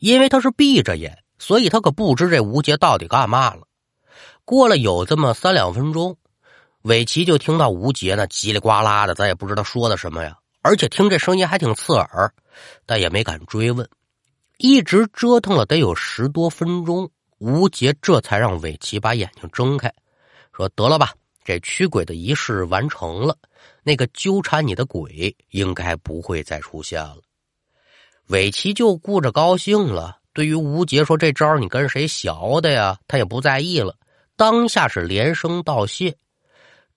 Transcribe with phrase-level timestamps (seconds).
[0.00, 3.68] 因为他是闭着眼，所以他可不知这吴杰到底干嘛了。
[4.46, 6.16] 过了有这么三两分钟，
[6.82, 12.32] 韦奇就听到吴杰那叽里呱啦的，咱也不知道说的什么呀，而且听这声音还挺刺耳，
[12.86, 13.88] 但也没敢追问。
[14.56, 19.92] 一直折腾了得有十多分钟，吴杰这才让韦奇把眼睛睁开，
[20.56, 21.12] 说：“得了吧，
[21.44, 23.36] 这驱鬼的仪式完成了，
[23.82, 27.18] 那个纠缠你的鬼应该不会再出现了。”
[28.30, 30.18] 韦奇就顾着高兴了。
[30.32, 33.96] 对于吴杰说：“这招你跟谁学的呀？”他也不在意了，
[34.36, 36.14] 当下是连声道谢，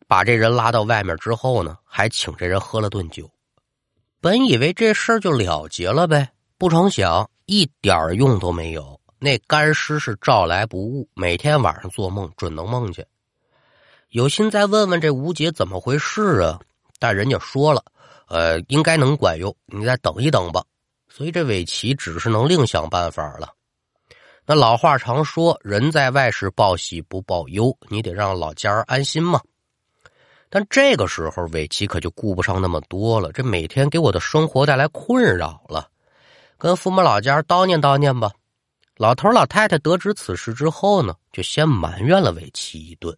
[0.07, 3.27] 把这人拉到外面之后呢，还请这人喝了顿酒。
[4.21, 7.27] 本以为这事儿就了结了呗，不成想。
[7.45, 13.05] 一点用都没有，那干尸是照来不误，每天晚上做梦准能梦见。
[14.09, 16.61] 有心再问问这吴杰怎么回事啊？
[16.99, 17.83] 但人家说了，
[18.29, 20.63] 呃，应该能管用，你再等一等吧。
[21.15, 23.47] 所以这韦奇只是能另想办法了。
[24.47, 29.39] 那老话常说，人在外是报喜不报忧，你得让老家安心嘛。
[30.49, 35.87] 但这个时候，韦奇可就顾不上那么多了，这每天给我的生活带来困扰了。
[36.57, 38.31] 跟父母老家叨念叨念吧。
[38.97, 43.15] 老头老太太得知此事之后呢，就先埋怨了韦奇一顿，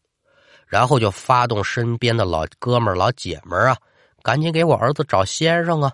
[0.68, 3.78] 然后就发动身边的老哥们老姐们啊，
[4.22, 5.94] 赶紧给我儿子找先生啊。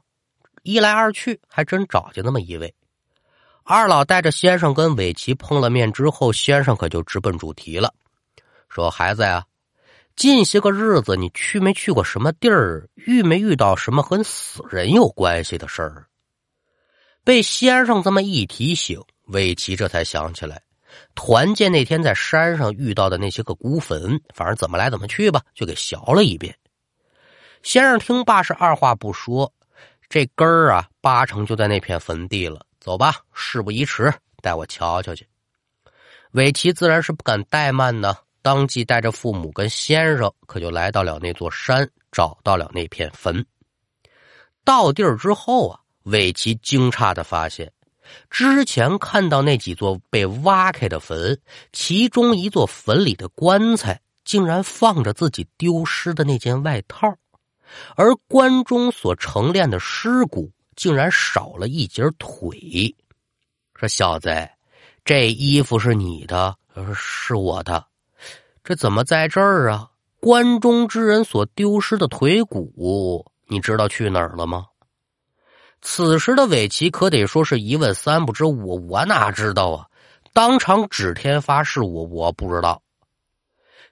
[0.63, 2.73] 一来二去，还真找见那么一位。
[3.63, 7.93] 二老带着先生跟韦奇碰了面之后，先生可就直奔主题了，
[8.69, 9.45] 说：“孩子呀，
[10.15, 12.87] 近些个日子你去没去过什么地儿？
[12.95, 16.07] 遇没遇到什么和死人有关系的事儿？”
[17.23, 20.61] 被先生这么一提醒，韦奇这才想起来，
[21.13, 26.55] 团建那天在山上遇到的那些个孤坟，反正怎么来怎么去吧，就给学了一遍。
[27.61, 29.53] 先生听罢是二话不说，
[30.11, 32.65] 这根儿啊八成就在那片坟地了。
[32.81, 35.25] 走吧，事不宜迟，带我瞧瞧去。
[36.31, 43.45] 韦奇自然是不敢怠慢呢，当即带着父母跟先生，可就来到了那座山，找到了那片坟。
[44.66, 45.79] 到地儿之后啊。
[46.05, 47.71] 韦奇惊诧的发现，
[48.27, 51.39] 之前看到那几座被挖开的坟，
[51.71, 57.16] 其中一座坟里的棺材竟然放着自己丢失的那件外套，
[57.95, 62.95] 而关中所陈列的尸骨竟然少了一截腿。
[63.75, 64.49] 说小子，
[65.03, 66.55] 这衣服是你的，
[66.95, 67.85] 是我的，
[68.63, 69.89] 这怎么在这儿啊？
[70.19, 74.67] 关中之人所丢失的腿骨，你知道去哪儿了吗？
[75.81, 79.88] 此时的韦奇可得说是一问三不知，我我哪知道啊！
[80.31, 82.81] 当场指天发誓，我我不知道。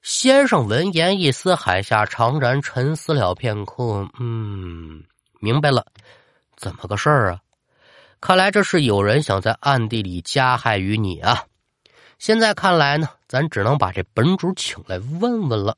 [0.02, 5.04] 先生闻言一丝海下长然，沉思了片刻，嗯，
[5.42, 5.86] 明白了，
[6.56, 7.42] 怎么个事儿啊？
[8.22, 11.44] 看来这是有人想在暗地里加害于你啊！
[12.18, 15.78] 现在看来呢，咱只能把这本主请来问问了。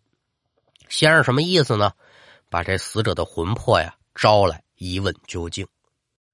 [0.88, 1.92] 先生什么意思呢？
[2.50, 5.68] 把这死者的魂魄呀招来一问究竟。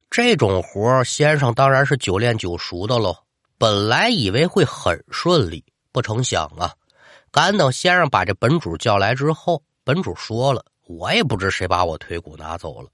[0.09, 3.15] 这种活先生当然是久练久熟的喽。
[3.57, 6.73] 本来以为会很顺利，不成想啊！
[7.31, 12.89] 赶等先生把这本主叫来之后，本主说了：“我也不知谁把我腿骨拿走了，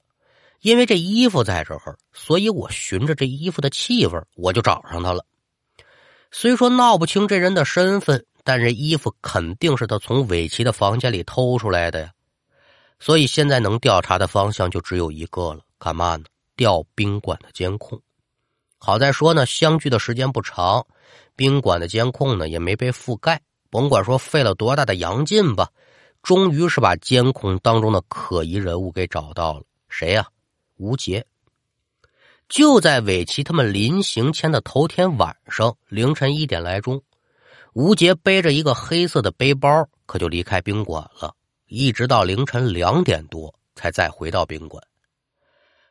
[0.62, 5.26] 因为这衣服在这儿，所以我寻着这衣服的气味，我就找上他了。
[6.32, 12.12] 虽说闹不清这人的身份，但这衣服肯定是他从韦奇的房间里偷出来的呀。
[13.00, 18.00] 所以现在能调查的方向就只有一个了，干嘛呢？”调宾馆的监控，
[18.78, 20.86] 好在说呢，相聚的时间不长，
[21.36, 23.42] 宾馆的监控呢也没被覆盖。
[23.74, 25.68] 甭管说费了多大的洋劲吧，
[26.22, 29.64] 终于是把监控当中的可疑人物给找到了。
[29.90, 30.28] 谁呀？
[30.78, 31.26] 吴杰。
[32.48, 37.02] 就在韦奇他们临行前的头天晚上凌晨一点来钟，
[37.74, 41.34] 吴杰背着一个黑色的背包，可就离开宾馆了，
[41.66, 44.84] 一直到凌晨两点多才再回到宾馆。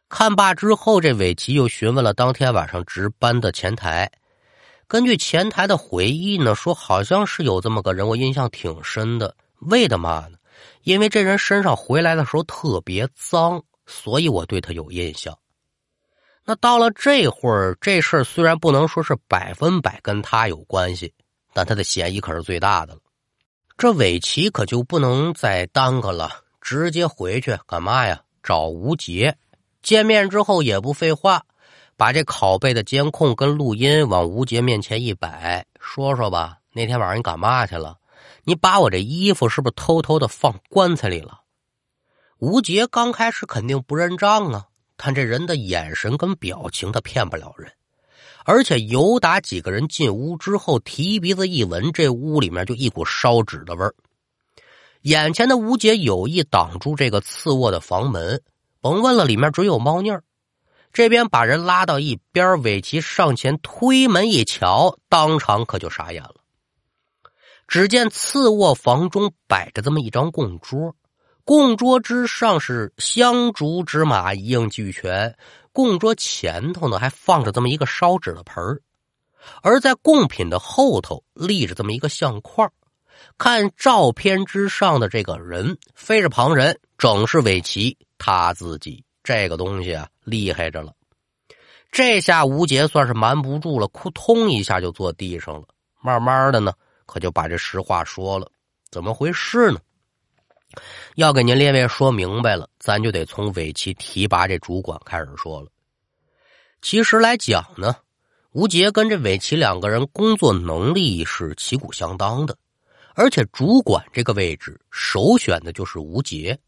[0.08, 4.08] 看罢之后，这韦奇又询问了当天晚上值班的前台。
[4.92, 9.34] 根据前台的回忆呢，说好像是有这么个人，我印象挺深的。
[9.60, 10.36] 为的嘛呢？
[10.82, 15.34] 因为这人身上回来的时候特别脏，所以我对他有印象。
[16.44, 21.14] 那到了这会儿，这事儿虽然不能说是百分百跟他有关系，
[21.54, 23.00] 但他的嫌疑可是最大的了。
[23.78, 26.30] 这韦奇可就不能再耽搁了，
[26.60, 28.20] 直接回去干嘛呀？
[28.42, 29.34] 找吴杰。
[29.82, 31.46] 见面之后也不废话，
[32.02, 37.96] 把这拷贝的监控跟录音往吴杰面前一摆，说说吧，那天晚上你干嘛去了？
[38.42, 41.42] 你把我这衣服是不是偷偷的放棺材里了？
[42.38, 44.66] 吴杰刚开始肯定不认账啊，
[44.96, 47.70] 但这人的眼神跟表情他骗不了人，
[48.44, 53.94] 而且尤达几个人进屋之后，提鼻子一闻，这屋里面就一股烧纸的味儿。
[55.02, 58.42] 眼前的吴杰有意挡住这个次卧的房门，
[58.80, 60.24] 甭问了，里面只有猫腻儿。
[60.92, 66.36] 这边把人拉到一边，韦奇上前推门一瞧，当场可就傻眼了。
[67.66, 70.94] 只见次卧房中摆着这么一张供桌，
[71.44, 75.36] 供桌之上是香烛纸马一应俱全，
[75.72, 78.82] 供桌前头呢还放着这么一个烧纸的盆
[79.62, 82.70] 而在贡品的后头立着这么一个相框。
[83.38, 89.04] 看照片之上的这个人，非是旁人，正是韦奇他自己。
[89.22, 90.92] 这个东西啊，厉害着了。
[91.90, 95.68] 这下吴杰算是瞒不住了，扑通一下就坐地上了。
[96.00, 96.72] 慢慢的呢，
[97.06, 98.50] 可就把这实话说了。
[98.90, 99.78] 怎么回事呢？
[101.16, 105.68] 要给您列位说明白了，咱就得从韦奇提拔这主管开始说了。
[106.80, 107.94] 其实来讲呢，
[108.52, 112.56] 吴杰跟这韦奇两个人工作能力是旗鼓相当的。
[113.14, 116.58] 而且主管这个位置首选的就是吴杰，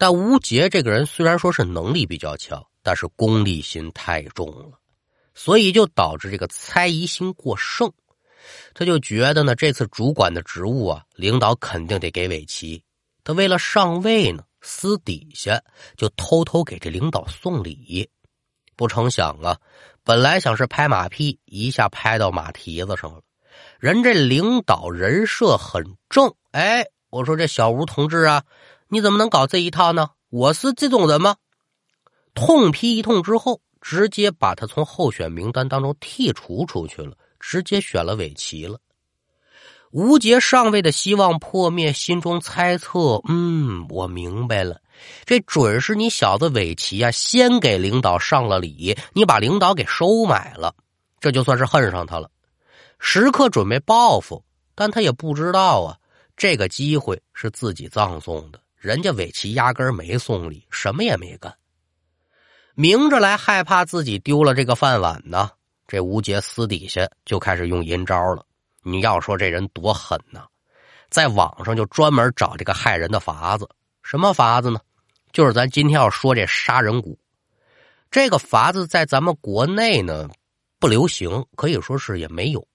[0.00, 4.80] 但吴杰这个人虽然说是能力比较强，但是功利心太重了，
[5.34, 7.92] 所以就导致这个猜疑心过剩。
[8.72, 12.82] 他就觉得呢，这次主管的职务啊，领导肯定得给韦奇。
[13.22, 15.62] 他为了上位呢，私底下
[15.98, 18.08] 就偷偷给这领导送礼。
[18.76, 19.58] 不成想啊，
[20.02, 23.20] 本来想是拍马屁，一下拍到马蹄子上了。
[23.78, 28.42] 人这领导人设很正，哎，我说这小吴同志啊，
[28.92, 30.10] 你怎么能搞这一套呢？
[30.30, 31.36] 我是这种人吗？
[32.34, 38.80] 痛批一通之后，直接把他从候选名单当中剔除出去了，直接选了韦奇了。
[39.92, 44.80] 吴杰上位的希望破灭，心中猜测：嗯，我明白了，
[45.24, 50.74] 这准是你小子韦奇啊，先给领导上了礼，你把领导给收买了，
[51.20, 52.28] 这就算是恨上他了。
[52.98, 54.44] 时刻准备报复，
[54.74, 55.96] 但他也不知道啊，
[56.36, 58.60] 这个机会是自己葬送的。
[58.80, 61.54] 人家韦奇压根没送礼，什么也没干，
[62.74, 65.50] 明着来害怕自己丢了这个饭碗呢。
[65.86, 68.46] 这吴杰私底下就开始用阴招了。
[68.82, 70.46] 你要说这人多狠呢，
[71.10, 73.68] 在网上就专门找这个害人的法子。
[74.02, 74.80] 什么法子呢？
[75.30, 77.14] 就是咱今天要说这杀人蛊。
[78.10, 80.26] 这个法子在咱们国内呢
[80.78, 82.66] 不流行，可以说是也没有。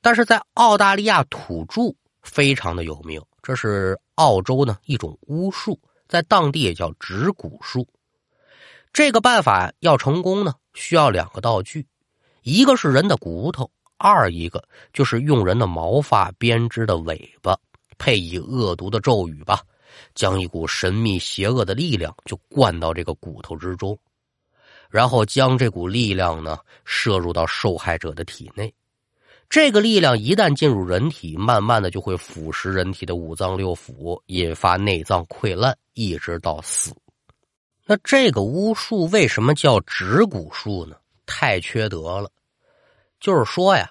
[0.00, 5.78] 但是在澳大利亚土著非常的有名，这是澳洲呢一种巫术，
[6.08, 7.86] 在当地也叫指骨术。
[8.92, 11.86] 这个办法要成功呢，需要两个道具，
[12.42, 14.62] 一个是人的骨头，二一个
[14.92, 17.58] 就是用人的毛发编织的尾巴，
[17.98, 19.60] 配以恶毒的咒语吧，
[20.14, 23.98] 将一股神秘邪恶的力量就灌到这个骨头之中，
[24.88, 28.72] 然后将这股力量呢摄入到受害者的体内。
[29.48, 36.92] 这个力量一旦进入人体，慢慢的就会腐蚀人体的五脏六腑，引发内脏溃烂，一直到死。
[37.86, 40.96] 那这个巫术为什么叫指骨术呢？
[41.26, 42.30] 太缺德了。
[43.20, 43.90] 就是说呀，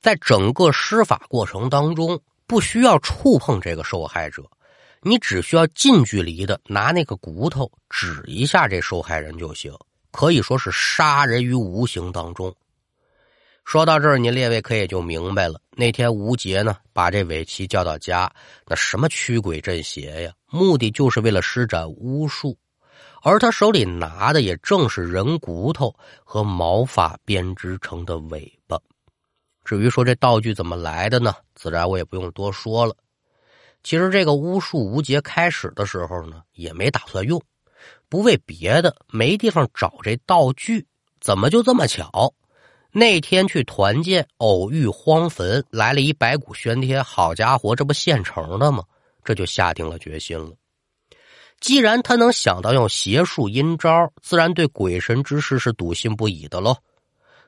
[0.00, 4.42] 在整个施法过程当中，不需要触碰这个受害者，
[5.00, 9.72] 你只需要近距离的拿那个骨头指一下这受害人就行，
[10.10, 12.54] 可以说是杀人于无形当中。
[13.64, 15.60] 说到这儿，您列位可也就明白了。
[15.70, 18.30] 那天吴杰呢，把这韦奇叫到家，
[18.66, 22.56] 那什么驱鬼镇邪呀，目的就是为了施展巫术。
[23.22, 25.92] 而他手里拿的也正是人骨头
[26.24, 28.78] 和毛发编织成的尾巴。
[29.64, 31.34] 至于说这道具怎么来的呢？
[31.54, 32.94] 自然我也不用多说了。
[33.82, 37.42] 其实这个巫术，吴杰开始的时候呢，也没打算用，
[38.10, 40.86] 不为别的，没地方找这道具，
[41.18, 42.34] 怎么就这么巧？
[42.96, 47.02] 那天去团建，偶遇荒坟，来了一白骨玄天。
[47.02, 48.84] 好家伙，这不现成的吗？
[49.24, 50.52] 这就下定了决心了。
[51.58, 56.76] 既然他能想到用邪术阴招，自然对鬼神之事是笃信不疑的喽。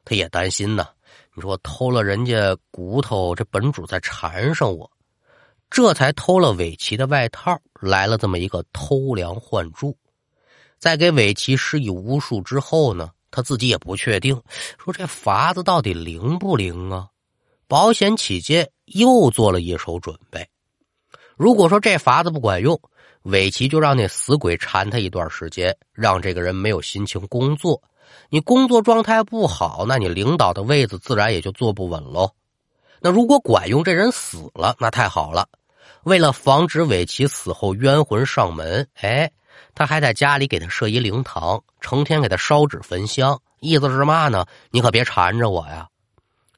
[0.05, 0.89] 他也担心呢，
[1.37, 4.91] 你说偷了人家骨头，这本主再缠上我，
[5.71, 9.97] 这才偷了韦奇的外套，来了这么一个偷梁换柱。
[10.77, 13.11] 在给韦奇施以巫术之后呢？
[13.37, 14.41] 他自己也不确定，
[14.83, 17.09] 说这法子到底灵不灵啊？
[17.69, 20.49] 保险起见，又做了一手准备。
[21.37, 22.81] 如果说这法子不管用，
[23.25, 27.83] 韦奇就让那死鬼缠他一段时间，让这个人没有心情工作。
[28.31, 32.31] 你工作状态不好，那你领导的位子自然也就坐不稳喽。
[33.01, 35.47] 那如果管用，这人死了，那太好了。
[36.05, 39.31] 为了防止韦奇死后冤魂上门，哎，
[39.75, 44.47] 他还在家里给他设一灵堂，成天给他烧纸焚香，意思是嘛呢？
[44.71, 45.89] 你可别缠着我呀！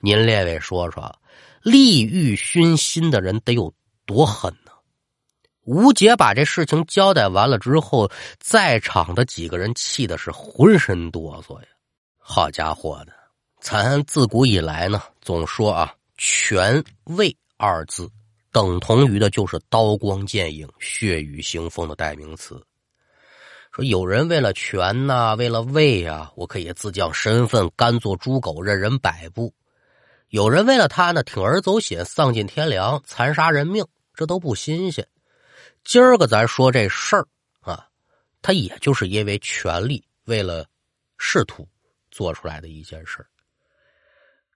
[0.01, 1.19] 您列位说说，
[1.63, 3.73] 利欲熏心的人得有
[4.07, 4.73] 多狠呢？
[5.65, 11.67] 吴杰把这事情交代完了之后，在场的几个人气的是浑身哆嗦呀！
[12.17, 13.13] 好家伙的，
[13.61, 18.09] 咱自古以来呢，总说啊，权位二字
[18.53, 22.63] 等同于的就是刀光剑影、血雨腥风的代名词。
[23.79, 29.53] 说有人为了权呐，为了位啊，我可以自降身份，甘做猪狗，任人摆布；
[30.31, 35.07] 有人为了他呢，铤而走险，丧尽天良，残杀人命，这都不新鲜。
[35.85, 37.29] 今儿个咱说这事儿
[37.61, 37.87] 啊，
[38.43, 40.67] 他也就是因为权力，为了
[41.17, 41.65] 仕途
[42.11, 43.25] 做出来的一件事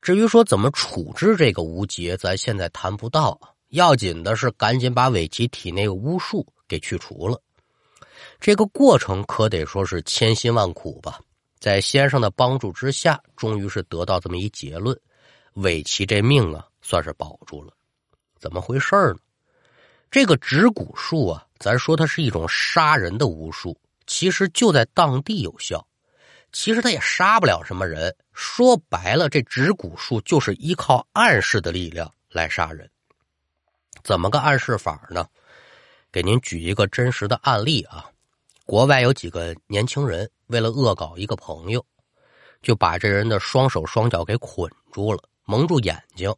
[0.01, 3.39] 至于说怎么处置这个吴杰，咱现在谈不到。
[3.69, 7.41] 要紧的是赶紧把韦奇体内巫术给去除了。
[8.43, 11.21] 这个过程可得说是千辛万苦吧。
[11.61, 15.01] 在先生的帮助之下，终于是得到这么一结论：
[15.53, 17.73] 韦奇这命啊，算是保住了。
[18.41, 19.21] 怎么回事呢？
[20.11, 25.87] 这个指骨术啊，咱说它是一种杀人的巫术，其实就在当地有效。
[26.51, 28.13] 其实他也杀不了什么人。
[28.33, 32.91] 说白了，这指骨术就是依靠暗示的力量来杀人。
[34.03, 35.25] 怎么个暗示法呢？
[36.11, 38.11] 给您举一个真实的案例啊。
[38.65, 41.85] 国外有几个年轻人为了恶搞一个朋友，
[42.63, 46.35] 就把这人的双手双脚给捆住了，蒙住眼睛。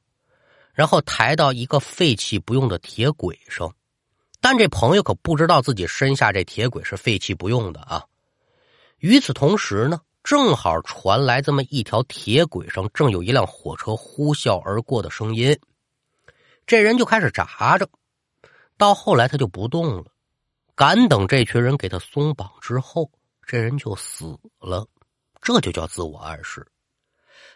[0.72, 3.72] 然后抬到一个废弃不用的铁轨上，
[4.40, 8.04] 但这朋友可不知道自己身下这铁轨是废弃不用的啊。
[8.98, 15.56] 与此同时呢，正好传来这么一条铁轨上正有一辆火车呼啸而过的声音，
[16.66, 17.88] 这人就开始扎着，
[18.76, 20.06] 到后来他就不动了。
[20.76, 23.08] 赶等这群人给他松绑之后，
[23.46, 24.86] 这人就死了，
[25.40, 26.66] 这就叫自我暗示。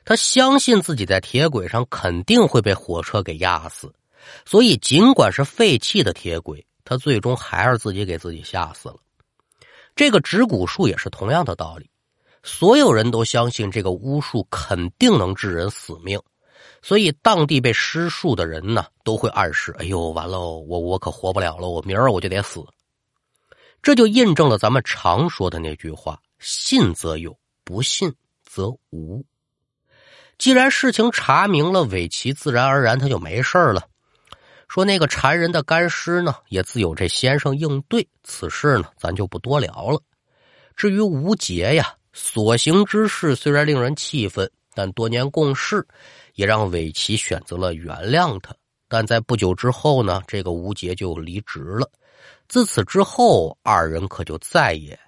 [0.04, 3.92] 他相信自己在铁轨上肯定会被火车给压死，
[4.46, 8.96] 所以尽管是废弃的铁轨，他最终还是自己给自己吓死了。
[9.96, 11.90] 这个指骨术也是同样的道理，
[12.44, 16.20] 所有人都相信这个巫术肯定能致人死命，
[16.82, 22.64] 所以当地被施术的人呢都会暗示：“哎呦，完了，我我可活不了了，我明儿我就得死。”
[23.88, 28.14] 这就印证了咱们常说的那句话：“信则有，不信
[28.44, 29.24] 则无。”
[30.36, 33.88] 既然事情查明了，韦奇自然而然他就没事了。
[34.68, 39.98] 说那个缠人的干尸呢，也自有这先生应对此事呢，咱就不多聊了。
[40.76, 45.82] 至于吴杰呀，所行之事虽然令人气愤，但多年共事
[46.34, 48.54] 也让韦奇选择了原谅他。
[48.88, 51.90] 但在不久之后呢，这个吴杰就离职了。
[52.48, 54.98] 自此之后，二人可就再也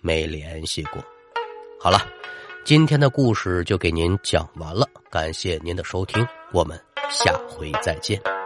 [0.00, 1.02] 没联系过。
[1.80, 1.98] 好了。
[2.62, 6.78] 今天的故事就给您讲完了，感谢您的收听，我们
[7.08, 8.39] 下回再见。